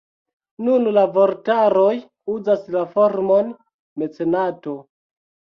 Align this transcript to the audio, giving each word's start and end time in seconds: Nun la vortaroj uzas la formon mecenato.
Nun 0.67 0.87
la 0.97 1.03
vortaroj 1.17 1.91
uzas 2.37 2.65
la 2.77 2.83
formon 2.97 3.53
mecenato. 4.05 4.75